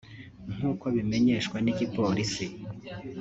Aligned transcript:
nk'uko 0.53 0.85
bimenyeshwa 0.95 1.57
n'igipolisi 1.63 2.45